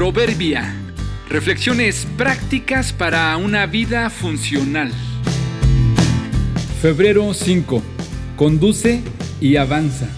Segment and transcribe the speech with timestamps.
[0.00, 0.74] Proverbia.
[1.28, 4.90] Reflexiones prácticas para una vida funcional.
[6.80, 7.82] Febrero 5.
[8.34, 9.02] Conduce
[9.42, 10.08] y avanza.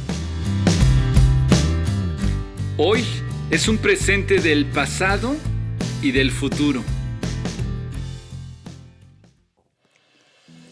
[2.77, 3.00] Hoy
[3.50, 5.34] es un presente del pasado
[6.01, 6.85] y del futuro.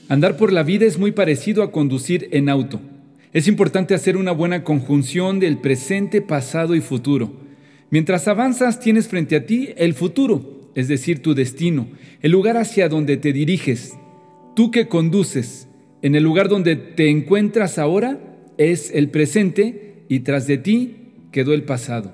[0.09, 2.81] Andar por la vida es muy parecido a conducir en auto.
[3.33, 7.50] Es importante hacer una buena conjunción del presente, pasado y futuro.
[7.91, 11.89] Mientras avanzas tienes frente a ti el futuro, es decir, tu destino,
[12.23, 13.95] el lugar hacia donde te diriges.
[14.55, 15.69] Tú que conduces,
[16.03, 18.19] en el lugar donde te encuentras ahora,
[18.59, 20.97] es el presente y tras de ti
[21.33, 22.13] quedó el pasado.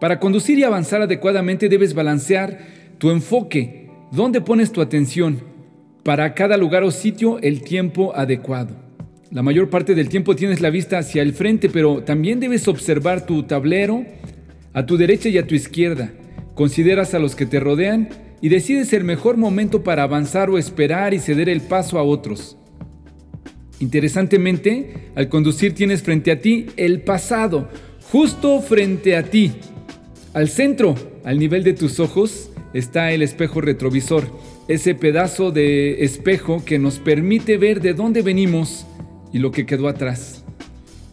[0.00, 2.58] Para conducir y avanzar adecuadamente debes balancear
[2.98, 5.40] tu enfoque, dónde pones tu atención,
[6.04, 8.76] para cada lugar o sitio el tiempo adecuado.
[9.30, 13.26] La mayor parte del tiempo tienes la vista hacia el frente, pero también debes observar
[13.26, 14.04] tu tablero
[14.72, 16.12] a tu derecha y a tu izquierda.
[16.54, 18.08] Consideras a los que te rodean
[18.40, 22.56] y decides el mejor momento para avanzar o esperar y ceder el paso a otros.
[23.80, 27.68] Interesantemente, al conducir tienes frente a ti el pasado,
[28.10, 29.52] justo frente a ti.
[30.34, 34.28] Al centro, al nivel de tus ojos, está el espejo retrovisor,
[34.68, 38.86] ese pedazo de espejo que nos permite ver de dónde venimos
[39.32, 40.41] y lo que quedó atrás.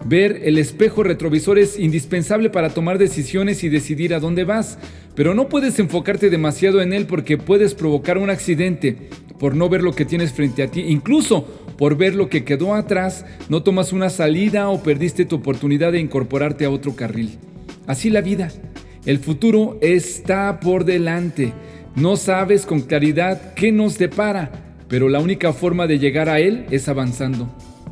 [0.05, 4.79] Ver el espejo retrovisor es indispensable para tomar decisiones y decidir a dónde vas,
[5.13, 9.83] pero no puedes enfocarte demasiado en él porque puedes provocar un accidente por no ver
[9.83, 10.81] lo que tienes frente a ti.
[10.87, 11.45] Incluso
[11.77, 15.99] por ver lo que quedó atrás, no tomas una salida o perdiste tu oportunidad de
[15.99, 17.37] incorporarte a otro carril.
[17.87, 18.49] Así la vida.
[19.05, 21.53] El futuro está por delante.
[21.95, 26.65] No sabes con claridad qué nos depara, pero la única forma de llegar a él
[26.69, 27.49] es avanzando.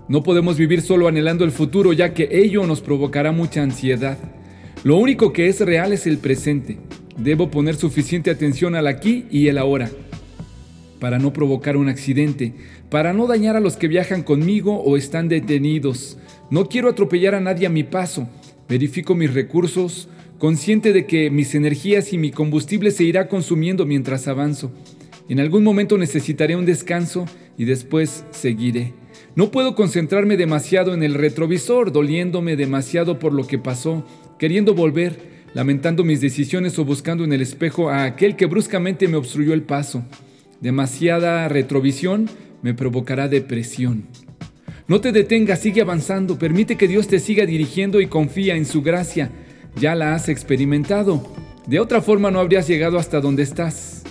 [0.09, 4.17] No podemos vivir solo anhelando el futuro, ya que ello nos provocará mucha ansiedad.
[4.85, 6.77] Lo único que es real es el presente.
[7.17, 9.89] Debo poner suficiente atención al aquí y el ahora,
[10.99, 12.53] para no provocar un accidente,
[12.89, 16.17] para no dañar a los que viajan conmigo o están detenidos.
[16.49, 18.29] No quiero atropellar a nadie a mi paso.
[18.69, 24.29] Verifico mis recursos, consciente de que mis energías y mi combustible se irá consumiendo mientras
[24.29, 24.71] avanzo.
[25.27, 27.25] En algún momento necesitaré un descanso
[27.57, 28.93] y después seguiré.
[29.37, 34.03] No puedo concentrarme demasiado en el retrovisor, doliéndome demasiado por lo que pasó,
[34.39, 39.15] queriendo volver, lamentando mis decisiones o buscando en el espejo a aquel que bruscamente me
[39.15, 40.03] obstruyó el paso.
[40.59, 42.27] Demasiada retrovisión
[42.63, 44.07] me provocará depresión.
[44.87, 48.81] No te detengas, sigue avanzando, permite que Dios te siga dirigiendo y confía en su
[48.81, 49.29] gracia.
[49.75, 51.31] Ya la has experimentado.
[51.67, 54.01] De otra forma no habrías llegado hasta donde estás.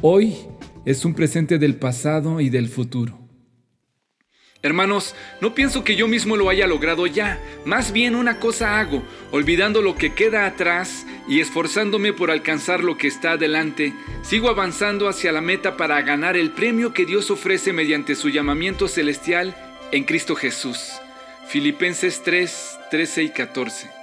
[0.00, 0.36] Hoy
[0.84, 3.25] es un presente del pasado y del futuro.
[4.66, 9.04] Hermanos, no pienso que yo mismo lo haya logrado ya, más bien una cosa hago,
[9.30, 15.08] olvidando lo que queda atrás y esforzándome por alcanzar lo que está adelante, sigo avanzando
[15.08, 19.54] hacia la meta para ganar el premio que Dios ofrece mediante su llamamiento celestial
[19.92, 20.94] en Cristo Jesús.
[21.46, 23.95] Filipenses 3, 13 y 14.